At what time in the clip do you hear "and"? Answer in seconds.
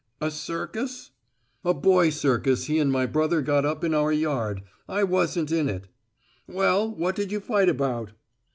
2.79-2.91